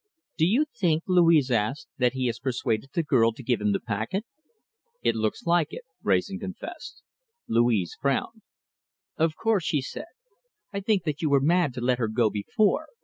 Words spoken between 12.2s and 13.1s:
before.